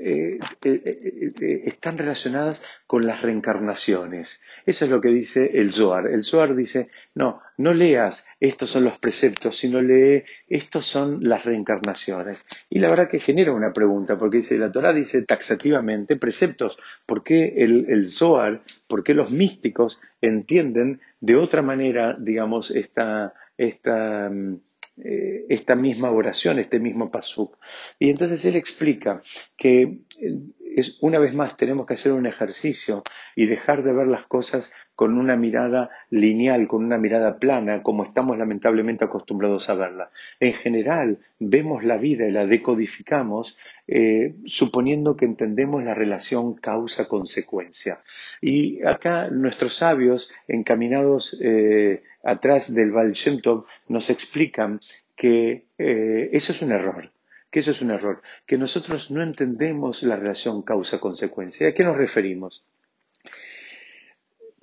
eh, 0.00 0.38
eh, 0.64 1.62
están 1.64 1.96
relacionadas 1.96 2.62
con 2.86 3.06
las 3.06 3.22
reencarnaciones. 3.22 4.42
Eso 4.66 4.84
es 4.84 4.90
lo 4.90 5.00
que 5.00 5.08
dice 5.08 5.50
el 5.54 5.72
Zohar. 5.72 6.06
El 6.08 6.24
Zohar 6.24 6.54
dice, 6.54 6.88
no, 7.14 7.40
no 7.56 7.72
leas 7.72 8.26
estos 8.38 8.70
son 8.70 8.84
los 8.84 8.98
preceptos, 8.98 9.56
sino 9.56 9.80
lee 9.80 10.24
estos 10.46 10.84
son 10.84 11.26
las 11.26 11.44
reencarnaciones. 11.44 12.46
Y 12.68 12.78
la 12.78 12.88
verdad 12.88 13.08
que 13.08 13.18
genera 13.18 13.52
una 13.52 13.72
pregunta, 13.72 14.18
porque 14.18 14.38
dice, 14.38 14.58
la 14.58 14.70
Torah 14.70 14.92
dice 14.92 15.24
taxativamente 15.24 16.16
preceptos. 16.16 16.78
¿Por 17.06 17.24
qué 17.24 17.54
el, 17.56 17.86
el 17.88 18.06
Zohar, 18.06 18.62
por 18.86 19.02
qué 19.02 19.14
los 19.14 19.30
místicos 19.30 20.00
entienden 20.20 21.00
de 21.20 21.36
otra 21.36 21.62
manera, 21.62 22.14
digamos, 22.18 22.70
esta 22.70 23.32
esta, 23.58 24.30
mm, 24.30 24.60
eh, 25.04 25.44
esta 25.48 25.74
misma 25.74 26.10
oración, 26.10 26.58
este 26.58 26.80
mismo 26.80 27.10
pasuk. 27.10 27.58
Y 27.98 28.10
entonces 28.10 28.44
él 28.44 28.56
explica 28.56 29.22
que 29.56 29.82
eh, 30.20 30.38
es, 30.80 30.98
una 31.00 31.18
vez 31.18 31.34
más 31.34 31.56
tenemos 31.56 31.86
que 31.86 31.94
hacer 31.94 32.12
un 32.12 32.26
ejercicio 32.26 33.02
y 33.36 33.46
dejar 33.46 33.82
de 33.82 33.92
ver 33.92 34.06
las 34.06 34.26
cosas 34.26 34.74
con 34.94 35.16
una 35.16 35.36
mirada 35.36 35.90
lineal, 36.10 36.66
con 36.66 36.84
una 36.84 36.98
mirada 36.98 37.38
plana, 37.38 37.82
como 37.82 38.02
estamos 38.02 38.36
lamentablemente 38.36 39.04
acostumbrados 39.04 39.68
a 39.68 39.74
verla. 39.74 40.10
En 40.40 40.54
general, 40.54 41.18
vemos 41.38 41.84
la 41.84 41.98
vida 41.98 42.26
y 42.26 42.32
la 42.32 42.46
decodificamos 42.46 43.56
eh, 43.86 44.34
suponiendo 44.46 45.16
que 45.16 45.24
entendemos 45.24 45.84
la 45.84 45.94
relación 45.94 46.54
causa-consecuencia. 46.54 48.00
Y 48.40 48.84
acá 48.84 49.28
nuestros 49.30 49.74
sabios, 49.74 50.32
encaminados 50.48 51.38
eh, 51.40 52.02
atrás 52.24 52.74
del 52.74 52.90
Baal 52.90 53.12
Shem 53.12 53.40
nos 53.88 54.10
explican 54.10 54.80
que 55.14 55.64
eh, 55.78 56.30
eso 56.32 56.52
es 56.52 56.62
un 56.62 56.72
error 56.72 57.10
que 57.50 57.60
eso 57.60 57.70
es 57.70 57.80
un 57.80 57.90
error, 57.90 58.22
que 58.46 58.58
nosotros 58.58 59.10
no 59.10 59.22
entendemos 59.22 60.02
la 60.02 60.16
relación 60.16 60.62
causa-consecuencia. 60.62 61.68
¿A 61.68 61.72
qué 61.72 61.84
nos 61.84 61.96
referimos? 61.96 62.64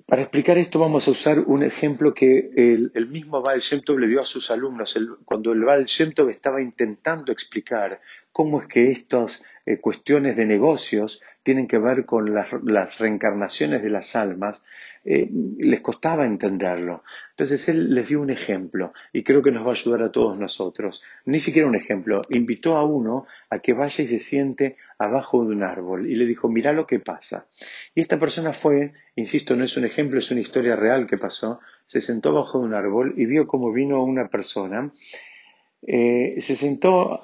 Para 0.06 0.22
explicar 0.22 0.56
esto 0.56 0.78
vamos 0.78 1.08
a 1.08 1.10
usar 1.10 1.40
un 1.40 1.64
ejemplo 1.64 2.14
que 2.14 2.50
el, 2.54 3.08
mismo 3.08 3.42
Baal 3.42 3.60
le 3.98 4.06
dio 4.06 4.20
a 4.20 4.24
sus 4.24 4.52
alumnos 4.52 4.96
cuando 5.24 5.52
el 5.52 5.64
Baal 5.64 5.86
estaba 5.86 6.62
intentando 6.62 7.32
explicar 7.32 8.00
cómo 8.36 8.60
es 8.60 8.66
que 8.66 8.90
estas 8.90 9.48
eh, 9.64 9.78
cuestiones 9.78 10.36
de 10.36 10.44
negocios 10.44 11.22
tienen 11.42 11.66
que 11.66 11.78
ver 11.78 12.04
con 12.04 12.34
las, 12.34 12.98
reencarnaciones 12.98 13.82
de 13.82 13.88
las 13.88 14.14
almas, 14.14 14.62
eh, 15.06 15.30
les 15.56 15.80
costaba 15.80 16.26
entenderlo. 16.26 17.02
Entonces 17.30 17.66
él 17.70 17.94
les 17.94 18.08
dio 18.08 18.20
un 18.20 18.28
ejemplo 18.28 18.92
y 19.10 19.22
creo 19.22 19.40
que 19.40 19.52
nos 19.52 19.64
va 19.64 19.70
a 19.70 19.72
ayudar 19.72 20.02
a 20.02 20.12
todos 20.12 20.38
nosotros. 20.38 21.02
Ni 21.24 21.38
siquiera 21.38 21.66
un 21.66 21.76
ejemplo, 21.76 22.20
invitó 22.28 22.76
a 22.76 22.84
uno 22.84 23.26
a 23.48 23.60
que 23.60 23.72
vaya 23.72 24.04
y 24.04 24.06
se 24.06 24.18
siente 24.18 24.76
abajo 24.98 25.42
de 25.42 25.52
un 25.52 25.62
árbol 25.62 26.06
y 26.06 26.16
le 26.16 26.26
dijo, 26.26 26.50
mira 26.50 26.74
lo 26.74 26.86
que 26.86 27.00
pasa. 27.00 27.46
Y 27.94 28.02
esta 28.02 28.20
persona 28.20 28.52
fue, 28.52 28.92
insisto, 29.14 29.56
no 29.56 29.64
es 29.64 29.78
un 29.78 29.86
ejemplo, 29.86 30.18
es 30.18 30.30
una 30.30 30.42
historia 30.42 30.76
real 30.76 31.06
que 31.06 31.16
pasó, 31.16 31.60
se 31.86 32.02
sentó 32.02 32.28
abajo 32.28 32.58
de 32.58 32.66
un 32.66 32.74
árbol 32.74 33.14
y 33.16 33.24
vio 33.24 33.46
cómo 33.46 33.72
vino 33.72 34.04
una 34.04 34.28
persona, 34.28 34.92
eh, 35.86 36.40
se 36.40 36.56
sentó 36.56 37.20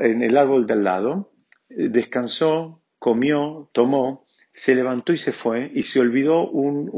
en 0.00 0.22
el 0.22 0.36
árbol 0.36 0.66
del 0.66 0.84
lado, 0.84 1.30
descansó, 1.68 2.80
comió, 2.98 3.68
tomó, 3.72 4.24
se 4.52 4.74
levantó 4.74 5.12
y 5.12 5.18
se 5.18 5.32
fue 5.32 5.70
y 5.74 5.82
se 5.82 6.00
olvidó 6.00 6.48
un, 6.48 6.88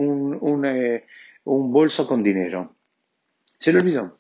un, 0.41 0.65
eh, 0.65 1.05
bolso 1.45 2.07
con 2.07 2.23
dinero. 2.23 2.77
Se 3.59 3.73
lo 3.73 3.81
olvidó. 3.81 4.19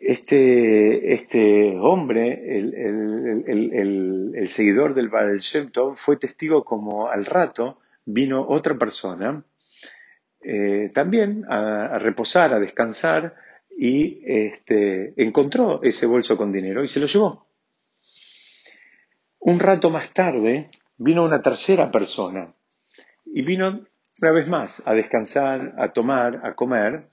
Este, 0.00 1.14
este 1.14 1.76
hombre, 1.80 2.56
el, 2.56 4.48
seguidor 4.48 4.94
del 4.94 5.08
Baal 5.08 5.40
Shem 5.40 5.70
fue 5.96 6.16
testigo 6.16 6.64
como 6.64 7.08
al 7.08 7.24
rato 7.24 7.80
vino 8.04 8.46
otra 8.48 8.78
persona 8.78 9.44
eh, 10.40 10.90
también 10.94 11.44
a, 11.48 11.98
reposar, 11.98 12.54
a 12.54 12.60
descansar 12.60 13.34
y 13.80 14.20
este, 14.24 15.14
encontró 15.22 15.80
ese 15.84 16.06
bolso 16.06 16.36
con 16.36 16.50
dinero 16.50 16.82
y 16.82 16.88
se 16.88 16.98
lo 16.98 17.06
llevó. 17.06 17.46
Un 19.38 19.60
rato 19.60 19.88
más 19.88 20.12
tarde 20.12 20.68
vino 20.96 21.24
una 21.24 21.40
tercera 21.40 21.88
persona 21.92 22.52
y 23.24 23.42
vino 23.42 23.86
una 24.20 24.32
vez 24.32 24.48
más 24.48 24.84
a 24.84 24.94
descansar, 24.94 25.76
a 25.78 25.92
tomar, 25.92 26.40
a 26.44 26.56
comer. 26.56 27.08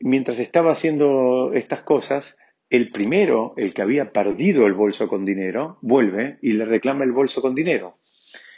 Mientras 0.00 0.40
estaba 0.40 0.72
haciendo 0.72 1.52
estas 1.54 1.82
cosas, 1.82 2.36
el 2.68 2.90
primero, 2.90 3.54
el 3.56 3.72
que 3.72 3.82
había 3.82 4.10
perdido 4.10 4.66
el 4.66 4.74
bolso 4.74 5.06
con 5.06 5.24
dinero, 5.24 5.78
vuelve 5.80 6.38
y 6.42 6.54
le 6.54 6.64
reclama 6.64 7.04
el 7.04 7.12
bolso 7.12 7.40
con 7.40 7.54
dinero. 7.54 7.98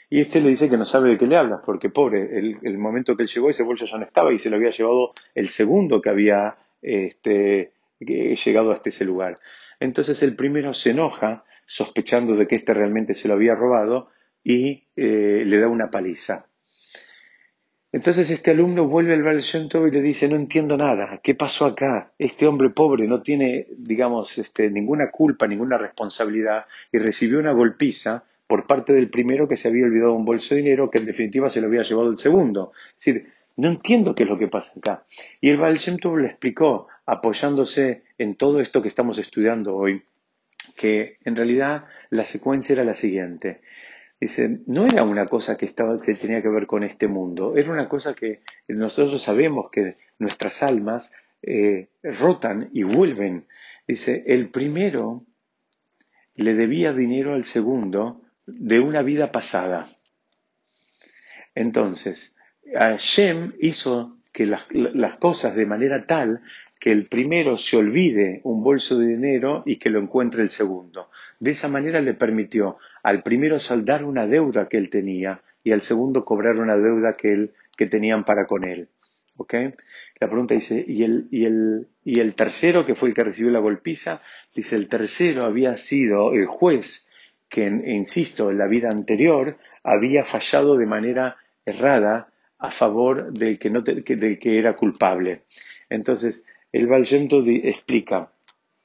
Y 0.08 0.22
este 0.22 0.40
le 0.40 0.48
dice 0.48 0.70
que 0.70 0.78
no 0.78 0.86
sabe 0.86 1.10
de 1.10 1.18
qué 1.18 1.26
le 1.26 1.36
hablas, 1.36 1.60
porque 1.66 1.90
pobre, 1.90 2.38
el, 2.38 2.78
momento 2.78 3.14
que 3.14 3.24
él 3.24 3.28
llegó 3.28 3.50
ese 3.50 3.62
bolso 3.62 3.84
ya 3.84 3.98
no 3.98 4.04
estaba 4.04 4.32
y 4.32 4.38
se 4.38 4.48
lo 4.48 4.56
había 4.56 4.70
llevado 4.70 5.12
el 5.34 5.50
segundo 5.50 6.00
que 6.00 6.08
había 6.08 6.56
este, 6.82 7.72
llegado 8.00 8.72
hasta 8.72 8.88
ese 8.88 9.04
lugar. 9.04 9.36
Entonces 9.80 10.22
el 10.22 10.36
primero 10.36 10.74
se 10.74 10.90
enoja 10.90 11.44
sospechando 11.66 12.36
de 12.36 12.46
que 12.46 12.56
éste 12.56 12.74
realmente 12.74 13.14
se 13.14 13.28
lo 13.28 13.34
había 13.34 13.54
robado 13.54 14.10
y 14.42 14.84
eh, 14.96 15.44
le 15.46 15.58
da 15.58 15.68
una 15.68 15.90
paliza. 15.90 16.46
Entonces 17.90 18.30
este 18.30 18.50
alumno 18.50 18.86
vuelve 18.86 19.14
al 19.14 19.22
Baal 19.22 19.40
y 19.40 19.90
le 19.90 20.02
dice, 20.02 20.28
no 20.28 20.36
entiendo 20.36 20.76
nada, 20.76 21.20
¿qué 21.22 21.34
pasó 21.34 21.64
acá? 21.64 22.12
Este 22.18 22.46
hombre 22.46 22.68
pobre 22.68 23.06
no 23.06 23.22
tiene, 23.22 23.66
digamos, 23.78 24.36
este, 24.36 24.70
ninguna 24.70 25.10
culpa, 25.10 25.46
ninguna 25.46 25.78
responsabilidad 25.78 26.66
y 26.92 26.98
recibió 26.98 27.38
una 27.38 27.52
golpiza 27.52 28.24
por 28.46 28.66
parte 28.66 28.92
del 28.92 29.08
primero 29.08 29.48
que 29.48 29.56
se 29.56 29.68
había 29.68 29.84
olvidado 29.84 30.12
un 30.12 30.24
bolso 30.24 30.54
de 30.54 30.62
dinero 30.62 30.90
que 30.90 30.98
en 30.98 31.06
definitiva 31.06 31.48
se 31.48 31.60
lo 31.60 31.68
había 31.68 31.82
llevado 31.82 32.10
el 32.10 32.18
segundo. 32.18 32.72
Es 32.96 33.04
decir, 33.04 33.32
no 33.58 33.68
entiendo 33.68 34.14
qué 34.14 34.22
es 34.22 34.28
lo 34.28 34.38
que 34.38 34.46
pasa 34.46 34.78
acá. 34.78 35.04
Y 35.40 35.50
el 35.50 35.56
Baal 35.56 35.74
le 35.74 36.26
explicó, 36.28 36.86
apoyándose 37.06 38.04
en 38.16 38.36
todo 38.36 38.60
esto 38.60 38.82
que 38.82 38.88
estamos 38.88 39.18
estudiando 39.18 39.74
hoy, 39.74 40.04
que 40.76 41.18
en 41.24 41.34
realidad 41.34 41.86
la 42.10 42.24
secuencia 42.24 42.74
era 42.74 42.84
la 42.84 42.94
siguiente. 42.94 43.60
Dice, 44.20 44.60
no 44.66 44.86
era 44.86 45.02
una 45.02 45.26
cosa 45.26 45.56
que, 45.56 45.66
estaba, 45.66 45.98
que 46.00 46.14
tenía 46.14 46.40
que 46.40 46.48
ver 46.48 46.66
con 46.66 46.84
este 46.84 47.08
mundo, 47.08 47.56
era 47.56 47.72
una 47.72 47.88
cosa 47.88 48.14
que 48.14 48.42
nosotros 48.68 49.20
sabemos 49.20 49.70
que 49.72 49.96
nuestras 50.20 50.62
almas 50.62 51.12
eh, 51.42 51.88
rotan 52.02 52.70
y 52.72 52.84
vuelven. 52.84 53.46
Dice, 53.88 54.22
el 54.28 54.50
primero 54.50 55.24
le 56.36 56.54
debía 56.54 56.92
dinero 56.92 57.34
al 57.34 57.44
segundo 57.44 58.22
de 58.46 58.78
una 58.78 59.02
vida 59.02 59.32
pasada. 59.32 59.88
Entonces, 61.56 62.36
Hashem 62.74 63.54
hizo 63.60 64.16
que 64.32 64.46
las 64.46 65.16
cosas 65.16 65.54
de 65.54 65.66
manera 65.66 66.06
tal 66.06 66.42
que 66.78 66.92
el 66.92 67.06
primero 67.06 67.56
se 67.56 67.76
olvide 67.76 68.40
un 68.44 68.62
bolso 68.62 68.98
de 68.98 69.08
dinero 69.08 69.62
y 69.66 69.76
que 69.76 69.90
lo 69.90 69.98
encuentre 69.98 70.42
el 70.42 70.50
segundo. 70.50 71.10
De 71.40 71.50
esa 71.50 71.68
manera 71.68 72.00
le 72.00 72.14
permitió 72.14 72.78
al 73.02 73.22
primero 73.22 73.58
saldar 73.58 74.04
una 74.04 74.26
deuda 74.26 74.68
que 74.68 74.76
él 74.76 74.90
tenía 74.90 75.42
y 75.64 75.72
al 75.72 75.82
segundo 75.82 76.24
cobrar 76.24 76.56
una 76.56 76.76
deuda 76.76 77.14
que, 77.14 77.32
él, 77.32 77.52
que 77.76 77.86
tenían 77.86 78.24
para 78.24 78.46
con 78.46 78.64
él. 78.64 78.88
La 80.20 80.26
pregunta 80.26 80.54
dice, 80.54 80.84
¿y 80.86 81.04
el, 81.04 81.28
y, 81.30 81.44
el, 81.44 81.88
¿y 82.04 82.20
el 82.20 82.34
tercero 82.34 82.84
que 82.84 82.94
fue 82.94 83.08
el 83.08 83.14
que 83.14 83.24
recibió 83.24 83.52
la 83.52 83.60
golpiza? 83.60 84.20
Dice, 84.54 84.74
el 84.76 84.88
tercero 84.88 85.44
había 85.44 85.76
sido 85.76 86.32
el 86.32 86.46
juez 86.46 87.08
que, 87.48 87.66
insisto, 87.66 88.50
en 88.50 88.58
la 88.58 88.66
vida 88.66 88.88
anterior 88.88 89.56
había 89.84 90.24
fallado 90.24 90.76
de 90.76 90.86
manera 90.86 91.36
errada 91.64 92.28
a 92.58 92.70
favor 92.70 93.32
del 93.32 93.58
que, 93.58 93.70
no 93.70 93.82
del 93.82 94.04
que 94.04 94.58
era 94.58 94.76
culpable. 94.76 95.44
Entonces, 95.88 96.44
el 96.72 96.86
Baal 96.86 97.06
explica, 97.64 98.32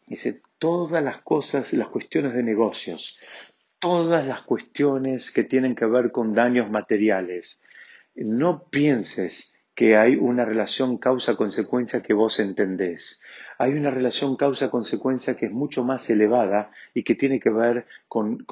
dice, 0.07 0.41
todas 0.57 1.03
las 1.03 1.17
cosas, 1.21 1.73
las 1.73 1.89
cuestiones 1.89 2.33
de 2.33 2.43
negocios, 2.43 3.17
todas 3.79 4.25
las 4.25 4.43
cuestiones 4.43 5.31
que 5.31 5.43
tienen 5.43 5.75
que 5.75 5.85
ver 5.85 6.11
con 6.11 6.33
daños 6.33 6.69
materiales, 6.69 7.63
no 8.15 8.63
pienses 8.69 9.52
que 9.75 9.97
hay 9.97 10.15
una 10.15 10.45
relación 10.45 10.97
causa-consecuencia 10.97 12.03
que 12.03 12.13
vos 12.13 12.39
entendés. 12.39 13.21
Hay 13.57 13.73
una 13.73 13.89
relación 13.89 14.35
causa-consecuencia 14.35 15.35
que 15.35 15.47
es 15.47 15.51
mucho 15.51 15.83
más 15.83 16.09
elevada 16.09 16.71
y 16.93 17.03
que 17.03 17.15
tiene 17.15 17.39
que 17.39 17.49
ver 17.49 17.87
con, 18.07 18.45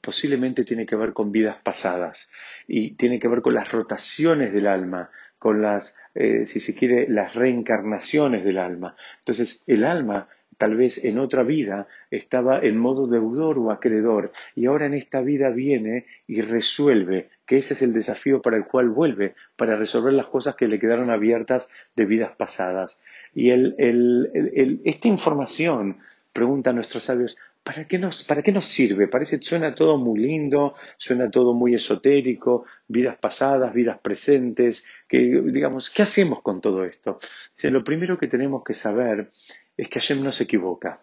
posiblemente 0.00 0.64
tiene 0.64 0.84
que 0.84 0.96
ver 0.96 1.12
con 1.12 1.32
vidas 1.32 1.56
pasadas 1.62 2.30
y 2.68 2.92
tiene 2.92 3.18
que 3.18 3.28
ver 3.28 3.40
con 3.40 3.54
las 3.54 3.72
rotaciones 3.72 4.52
del 4.52 4.66
alma, 4.66 5.10
con 5.38 5.62
las, 5.62 5.98
eh, 6.14 6.44
si 6.44 6.60
se 6.60 6.74
quiere, 6.74 7.08
las 7.08 7.34
reencarnaciones 7.34 8.44
del 8.44 8.58
alma. 8.58 8.94
Entonces, 9.20 9.64
el 9.66 9.84
alma 9.84 10.28
tal 10.56 10.76
vez 10.76 11.04
en 11.04 11.18
otra 11.18 11.42
vida 11.42 11.86
estaba 12.10 12.60
en 12.60 12.78
modo 12.78 13.06
deudor 13.06 13.58
o 13.58 13.70
acreedor 13.70 14.32
y 14.54 14.66
ahora 14.66 14.86
en 14.86 14.94
esta 14.94 15.20
vida 15.20 15.50
viene 15.50 16.06
y 16.26 16.40
resuelve, 16.40 17.30
que 17.46 17.58
ese 17.58 17.74
es 17.74 17.82
el 17.82 17.92
desafío 17.92 18.42
para 18.42 18.56
el 18.56 18.66
cual 18.66 18.90
vuelve, 18.90 19.34
para 19.56 19.76
resolver 19.76 20.12
las 20.12 20.26
cosas 20.26 20.56
que 20.56 20.68
le 20.68 20.78
quedaron 20.78 21.10
abiertas 21.10 21.70
de 21.94 22.04
vidas 22.04 22.32
pasadas. 22.36 23.00
Y 23.34 23.50
esta 23.50 25.08
información, 25.08 25.98
preguntan 26.32 26.74
nuestros 26.74 27.04
sabios, 27.04 27.36
¿para 27.62 27.86
qué, 27.86 27.98
nos, 27.98 28.24
¿para 28.24 28.42
qué 28.42 28.52
nos 28.52 28.64
sirve? 28.64 29.08
Parece, 29.08 29.38
suena 29.42 29.74
todo 29.74 29.96
muy 29.96 30.20
lindo, 30.20 30.74
suena 30.98 31.30
todo 31.30 31.54
muy 31.54 31.74
esotérico, 31.74 32.64
vidas 32.88 33.16
pasadas, 33.16 33.72
vidas 33.72 33.98
presentes, 33.98 34.86
que 35.08 35.18
digamos, 35.18 35.90
¿qué 35.90 36.02
hacemos 36.02 36.42
con 36.42 36.60
todo 36.60 36.84
esto? 36.84 37.18
lo 37.62 37.82
primero 37.82 38.18
que 38.18 38.28
tenemos 38.28 38.62
que 38.64 38.74
saber 38.74 39.30
es 39.76 39.88
que 39.88 40.00
Hashem 40.00 40.22
no 40.22 40.32
se 40.32 40.44
equivoca. 40.44 41.02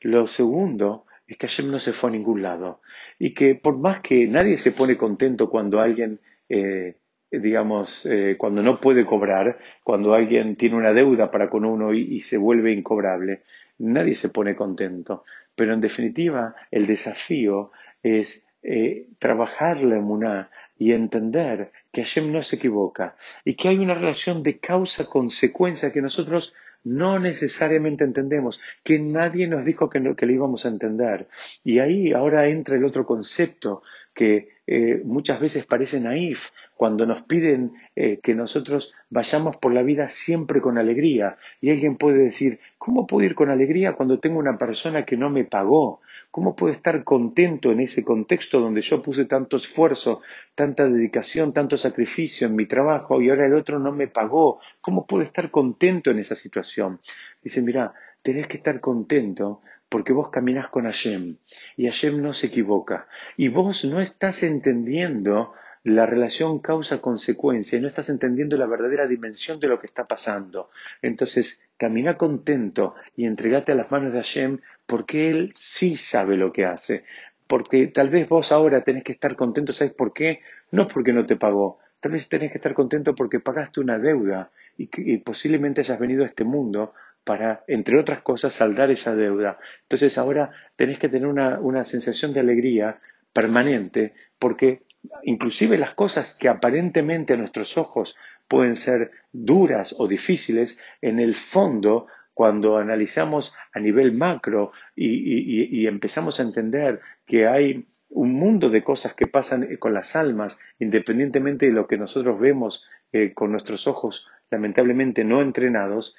Lo 0.00 0.26
segundo 0.26 1.06
es 1.26 1.36
que 1.36 1.46
Hashem 1.46 1.70
no 1.70 1.78
se 1.78 1.92
fue 1.92 2.10
a 2.10 2.12
ningún 2.12 2.42
lado 2.42 2.80
y 3.18 3.34
que 3.34 3.54
por 3.54 3.78
más 3.78 4.00
que 4.00 4.26
nadie 4.26 4.56
se 4.56 4.72
pone 4.72 4.96
contento 4.96 5.50
cuando 5.50 5.80
alguien 5.80 6.20
eh, 6.48 6.96
digamos, 7.30 8.06
eh, 8.06 8.36
cuando 8.38 8.62
no 8.62 8.80
puede 8.80 9.04
cobrar, 9.04 9.58
cuando 9.82 10.14
alguien 10.14 10.56
tiene 10.56 10.76
una 10.76 10.92
deuda 10.92 11.30
para 11.30 11.48
con 11.48 11.64
uno 11.64 11.92
y, 11.92 12.20
se 12.20 12.36
vuelve 12.36 12.72
incobrable, 12.72 13.42
nadie 13.78 14.14
se 14.14 14.28
pone 14.28 14.54
contento. 14.54 15.24
Pero 15.54 15.74
en 15.74 15.80
definitiva, 15.80 16.54
el 16.70 16.86
desafío 16.86 17.72
es 18.02 18.46
eh, 18.62 19.08
trabajar 19.18 19.82
la 19.82 19.96
emuná 19.96 20.50
y 20.78 20.92
entender 20.92 21.72
que 21.92 22.02
Hashem 22.02 22.30
no 22.30 22.42
se 22.42 22.56
equivoca 22.56 23.16
y 23.44 23.54
que 23.54 23.68
hay 23.68 23.78
una 23.78 23.94
relación 23.94 24.42
de 24.42 24.58
causa-consecuencia 24.58 25.92
que 25.92 26.02
nosotros 26.02 26.54
no 26.86 27.18
necesariamente 27.18 28.04
entendemos, 28.04 28.60
que 28.84 29.00
nadie 29.00 29.48
nos 29.48 29.64
dijo 29.64 29.90
que, 29.90 30.14
que 30.16 30.24
lo 30.24 30.32
íbamos 30.32 30.64
a 30.64 30.68
entender. 30.68 31.26
Y 31.64 31.80
ahí 31.80 32.12
ahora 32.12 32.46
entra 32.48 32.76
el 32.76 32.84
otro 32.84 33.04
concepto 33.04 33.82
que 34.14 34.50
eh, 34.68 35.02
muchas 35.04 35.40
veces 35.40 35.66
parece 35.66 36.00
naif, 36.00 36.50
cuando 36.76 37.04
nos 37.04 37.22
piden 37.22 37.72
eh, 37.96 38.20
que 38.22 38.36
nosotros 38.36 38.94
vayamos 39.10 39.56
por 39.56 39.74
la 39.74 39.82
vida 39.82 40.08
siempre 40.08 40.60
con 40.60 40.78
alegría. 40.78 41.38
Y 41.60 41.70
alguien 41.70 41.96
puede 41.96 42.22
decir, 42.22 42.60
¿cómo 42.78 43.08
puedo 43.08 43.26
ir 43.26 43.34
con 43.34 43.50
alegría 43.50 43.94
cuando 43.94 44.20
tengo 44.20 44.38
una 44.38 44.56
persona 44.56 45.04
que 45.04 45.16
no 45.16 45.28
me 45.28 45.44
pagó? 45.44 46.00
¿Cómo 46.30 46.54
puedo 46.54 46.72
estar 46.72 47.02
contento 47.04 47.72
en 47.72 47.80
ese 47.80 48.04
contexto 48.04 48.60
donde 48.60 48.82
yo 48.82 49.02
puse 49.02 49.24
tanto 49.24 49.56
esfuerzo, 49.56 50.20
tanta 50.54 50.88
dedicación, 50.88 51.52
tanto 51.52 51.76
sacrificio 51.76 52.46
en 52.46 52.56
mi 52.56 52.66
trabajo 52.66 53.22
y 53.22 53.30
ahora 53.30 53.46
el 53.46 53.54
otro 53.54 53.78
no 53.78 53.92
me 53.92 54.08
pagó? 54.08 54.60
¿Cómo 54.80 55.06
puedo 55.06 55.22
estar 55.22 55.50
contento 55.50 56.10
en 56.10 56.18
esa 56.18 56.34
situación? 56.34 57.00
Dice, 57.42 57.62
mira, 57.62 57.94
tenés 58.22 58.48
que 58.48 58.58
estar 58.58 58.80
contento 58.80 59.62
porque 59.88 60.12
vos 60.12 60.30
caminás 60.30 60.68
con 60.68 60.84
Hashem 60.84 61.36
y 61.76 61.86
Hashem 61.86 62.20
no 62.20 62.32
se 62.32 62.48
equivoca 62.48 63.06
y 63.36 63.48
vos 63.48 63.84
no 63.84 64.00
estás 64.00 64.42
entendiendo 64.42 65.52
la 65.86 66.04
relación 66.04 66.58
causa-consecuencia 66.58 67.78
y 67.78 67.80
no 67.80 67.86
estás 67.86 68.08
entendiendo 68.08 68.56
la 68.56 68.66
verdadera 68.66 69.06
dimensión 69.06 69.60
de 69.60 69.68
lo 69.68 69.78
que 69.78 69.86
está 69.86 70.04
pasando. 70.04 70.68
Entonces, 71.00 71.68
camina 71.76 72.18
contento 72.18 72.96
y 73.14 73.24
entregate 73.24 73.70
a 73.70 73.76
las 73.76 73.92
manos 73.92 74.12
de 74.12 74.18
Hashem 74.18 74.58
porque 74.84 75.30
Él 75.30 75.52
sí 75.54 75.94
sabe 75.94 76.36
lo 76.36 76.52
que 76.52 76.64
hace. 76.64 77.04
Porque 77.46 77.86
tal 77.86 78.10
vez 78.10 78.28
vos 78.28 78.50
ahora 78.50 78.82
tenés 78.82 79.04
que 79.04 79.12
estar 79.12 79.36
contento, 79.36 79.72
¿sabes 79.72 79.94
por 79.94 80.12
qué? 80.12 80.40
No 80.72 80.88
porque 80.88 81.12
no 81.12 81.24
te 81.24 81.36
pagó, 81.36 81.78
tal 82.00 82.10
vez 82.10 82.28
tenés 82.28 82.50
que 82.50 82.58
estar 82.58 82.74
contento 82.74 83.14
porque 83.14 83.38
pagaste 83.38 83.78
una 83.78 84.00
deuda 84.00 84.50
y, 84.76 84.90
y 84.96 85.18
posiblemente 85.18 85.82
hayas 85.82 86.00
venido 86.00 86.24
a 86.24 86.26
este 86.26 86.42
mundo 86.42 86.94
para, 87.22 87.62
entre 87.68 87.96
otras 87.96 88.22
cosas, 88.22 88.54
saldar 88.54 88.90
esa 88.90 89.14
deuda. 89.14 89.60
Entonces 89.82 90.18
ahora 90.18 90.50
tenés 90.74 90.98
que 90.98 91.08
tener 91.08 91.28
una, 91.28 91.60
una 91.60 91.84
sensación 91.84 92.32
de 92.32 92.40
alegría 92.40 92.98
permanente 93.32 94.14
porque 94.40 94.82
inclusive 95.22 95.78
las 95.78 95.94
cosas 95.94 96.34
que 96.34 96.48
aparentemente 96.48 97.34
a 97.34 97.36
nuestros 97.36 97.76
ojos 97.78 98.16
pueden 98.48 98.76
ser 98.76 99.10
duras 99.32 99.94
o 99.98 100.06
difíciles, 100.06 100.80
en 101.00 101.18
el 101.18 101.34
fondo, 101.34 102.06
cuando 102.32 102.76
analizamos 102.78 103.54
a 103.72 103.80
nivel 103.80 104.12
macro 104.12 104.72
y, 104.94 105.86
empezamos 105.86 106.38
a 106.38 106.42
entender 106.42 107.00
que 107.24 107.46
hay 107.46 107.86
un 108.10 108.34
mundo 108.34 108.68
de 108.68 108.84
cosas 108.84 109.14
que 109.14 109.26
pasan 109.26 109.76
con 109.76 109.94
las 109.94 110.16
almas, 110.16 110.58
independientemente 110.78 111.66
de 111.66 111.72
lo 111.72 111.86
que 111.86 111.98
nosotros 111.98 112.38
vemos 112.38 112.84
eh, 113.12 113.32
con 113.34 113.50
nuestros 113.50 113.86
ojos 113.86 114.28
lamentablemente 114.50 115.24
no 115.24 115.42
entrenados, 115.42 116.14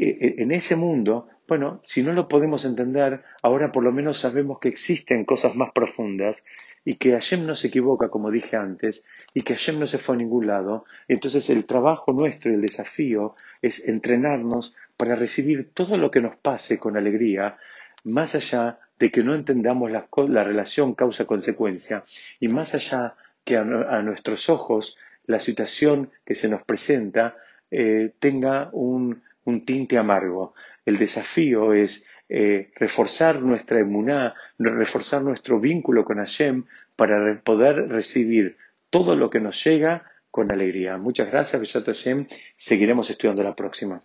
en 0.00 0.50
ese 0.50 0.76
mundo, 0.76 1.28
bueno, 1.46 1.82
si 1.84 2.02
no 2.02 2.12
lo 2.12 2.28
podemos 2.28 2.64
entender, 2.64 3.22
ahora 3.42 3.72
por 3.72 3.82
lo 3.82 3.92
menos 3.92 4.18
sabemos 4.18 4.58
que 4.58 4.68
existen 4.68 5.24
cosas 5.24 5.56
más 5.56 5.72
profundas 5.72 6.42
y 6.84 6.96
que 6.96 7.12
Hashem 7.12 7.46
no 7.46 7.54
se 7.54 7.68
equivoca, 7.68 8.08
como 8.08 8.30
dije 8.30 8.56
antes, 8.56 9.04
y 9.34 9.42
que 9.42 9.54
Hashem 9.54 9.78
no 9.78 9.86
se 9.86 9.98
fue 9.98 10.14
a 10.14 10.18
ningún 10.18 10.46
lado. 10.46 10.84
Entonces 11.08 11.50
el 11.50 11.66
trabajo 11.66 12.12
nuestro 12.12 12.50
y 12.50 12.54
el 12.54 12.62
desafío 12.62 13.34
es 13.60 13.86
entrenarnos 13.86 14.74
para 14.96 15.14
recibir 15.14 15.70
todo 15.74 15.96
lo 15.96 16.10
que 16.10 16.20
nos 16.20 16.36
pase 16.36 16.78
con 16.78 16.96
alegría, 16.96 17.58
más 18.04 18.34
allá 18.34 18.78
de 18.98 19.10
que 19.10 19.22
no 19.22 19.34
entendamos 19.34 19.90
la, 19.90 20.44
relación 20.44 20.94
causa-consecuencia 20.94 22.04
y 22.38 22.48
más 22.48 22.74
allá 22.74 23.14
que 23.44 23.56
a, 23.56 23.64
nuestros 23.64 24.48
ojos 24.50 24.96
la 25.26 25.40
situación 25.40 26.10
que 26.24 26.34
se 26.34 26.48
nos 26.48 26.62
presenta 26.62 27.36
eh, 27.70 28.12
tenga 28.18 28.68
un, 28.72 29.22
un 29.44 29.64
tinte 29.64 29.96
amargo. 29.96 30.54
El 30.84 30.98
desafío 30.98 31.72
es 31.72 32.06
eh, 32.32 32.70
reforzar 32.76 33.42
nuestra 33.42 33.80
emuná, 33.80 34.34
reforzar 34.56 35.20
nuestro 35.22 35.58
vínculo 35.58 36.04
con 36.04 36.18
Hashem 36.18 36.64
para 36.94 37.40
poder 37.42 37.88
recibir 37.88 38.56
todo 38.88 39.16
lo 39.16 39.30
que 39.30 39.40
nos 39.40 39.62
llega 39.64 40.04
con 40.30 40.52
alegría. 40.52 40.96
Muchas 40.96 41.28
gracias, 41.28 41.60
Besat 41.60 41.86
Hashem. 41.86 42.26
Seguiremos 42.56 43.10
estudiando 43.10 43.42
la 43.42 43.56
próxima. 43.56 44.00